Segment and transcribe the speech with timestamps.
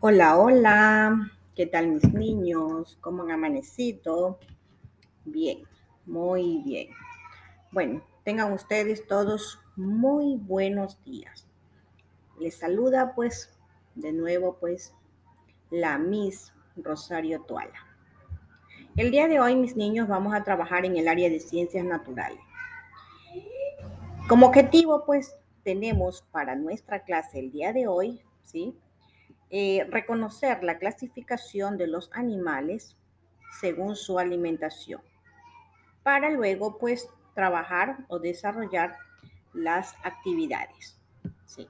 [0.00, 2.96] Hola, hola, ¿qué tal mis niños?
[3.00, 4.38] ¿Cómo han amanecido?
[5.24, 5.64] Bien,
[6.06, 6.90] muy bien.
[7.72, 11.48] Bueno, tengan ustedes todos muy buenos días.
[12.38, 13.58] Les saluda pues
[13.96, 14.94] de nuevo pues
[15.70, 17.84] la Miss Rosario Tuala.
[18.94, 22.38] El día de hoy mis niños vamos a trabajar en el área de ciencias naturales.
[24.28, 28.78] Como objetivo pues tenemos para nuestra clase el día de hoy, ¿sí?
[29.50, 32.96] Eh, reconocer la clasificación de los animales
[33.60, 35.00] según su alimentación,
[36.02, 38.96] para luego pues trabajar o desarrollar
[39.54, 40.98] las actividades.
[41.46, 41.66] Sí.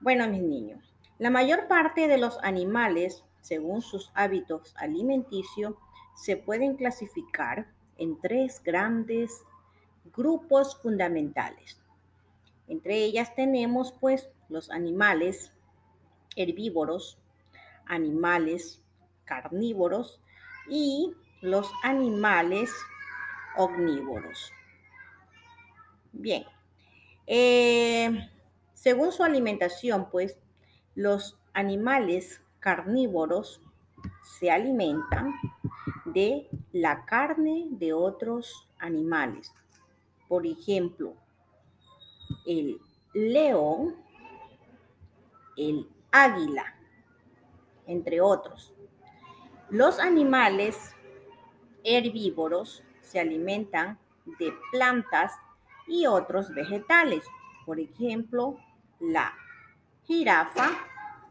[0.00, 5.74] Bueno, mis niños, la mayor parte de los animales, según sus hábitos alimenticios,
[6.16, 9.44] se pueden clasificar en tres grandes
[10.12, 11.80] grupos fundamentales.
[12.66, 15.52] Entre ellas tenemos pues los animales
[16.42, 17.18] herbívoros,
[17.86, 18.82] animales
[19.24, 20.20] carnívoros
[20.68, 22.70] y los animales
[23.56, 24.52] omnívoros.
[26.12, 26.44] Bien,
[27.26, 28.28] eh,
[28.74, 30.38] según su alimentación, pues
[30.94, 33.60] los animales carnívoros
[34.38, 35.34] se alimentan
[36.04, 39.52] de la carne de otros animales.
[40.28, 41.14] Por ejemplo,
[42.46, 42.80] el
[43.14, 43.96] león,
[45.56, 46.74] el águila,
[47.86, 48.74] entre otros.
[49.68, 50.94] Los animales
[51.84, 53.98] herbívoros se alimentan
[54.38, 55.32] de plantas
[55.86, 57.24] y otros vegetales,
[57.66, 58.58] por ejemplo,
[59.00, 59.34] la
[60.04, 60.70] jirafa,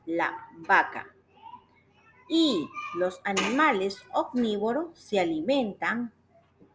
[0.05, 1.07] la vaca.
[2.27, 6.13] Y los animales omnívoros se alimentan,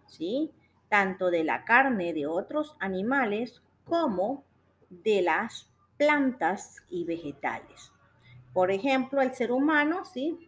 [0.06, 0.50] ¿sí?
[0.88, 4.44] Tanto de la carne de otros animales como
[4.90, 7.93] de las plantas y vegetales.
[8.54, 10.38] Por ejemplo, el ser humano, ¿sí?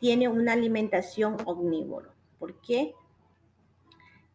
[0.00, 2.12] Tiene una alimentación omnívoro.
[2.38, 2.94] ¿Por qué?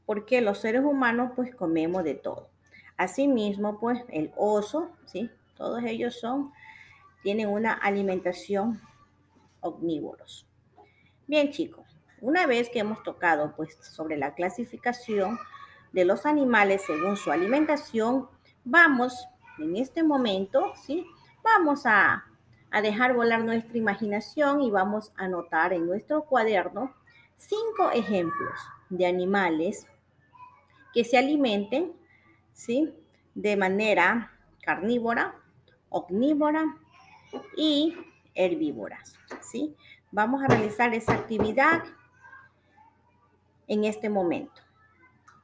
[0.05, 2.49] Porque los seres humanos, pues, comemos de todo.
[2.97, 5.29] Asimismo, pues, el oso, ¿sí?
[5.55, 6.51] Todos ellos son,
[7.21, 8.81] tienen una alimentación
[9.59, 10.47] omnívoros.
[11.27, 11.85] Bien, chicos,
[12.19, 15.37] una vez que hemos tocado, pues, sobre la clasificación
[15.91, 18.29] de los animales según su alimentación,
[18.63, 19.27] vamos
[19.59, 21.05] en este momento, ¿sí?
[21.43, 22.25] Vamos a
[22.71, 26.93] a dejar volar nuestra imaginación y vamos a anotar en nuestro cuaderno
[27.37, 28.59] cinco ejemplos
[28.89, 29.87] de animales
[30.93, 31.91] que se alimenten
[32.53, 32.93] ¿sí?
[33.35, 34.31] de manera
[34.63, 35.35] carnívora,
[35.89, 36.77] omnívora
[37.57, 37.95] y
[38.35, 38.99] herbívora.
[39.41, 39.75] ¿sí?
[40.11, 41.83] Vamos a realizar esa actividad
[43.67, 44.61] en este momento.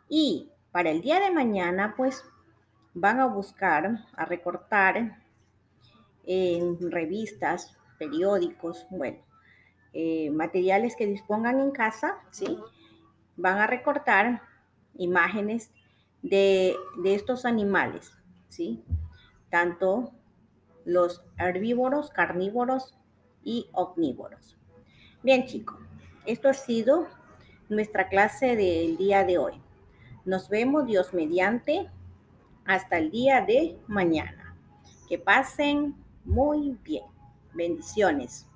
[0.10, 2.24] Y para el día de mañana, pues
[2.94, 5.18] van a buscar, a recortar
[6.28, 9.18] en revistas, periódicos, bueno,
[9.94, 12.60] eh, materiales que dispongan en casa, ¿sí?
[13.38, 14.44] Van a recortar
[14.96, 15.72] imágenes
[16.22, 18.12] de, de estos animales,
[18.50, 18.84] ¿sí?
[19.50, 20.12] Tanto
[20.86, 22.96] los herbívoros, carnívoros
[23.44, 24.58] y omnívoros.
[25.24, 25.80] Bien, chicos,
[26.26, 27.08] esto ha sido
[27.70, 29.54] nuestra clase del día de hoy.
[30.26, 31.90] Nos vemos, Dios mediante,
[32.66, 34.56] hasta el día de mañana.
[35.08, 35.96] Que pasen
[36.28, 37.06] muy bien.
[37.54, 38.47] Bendiciones.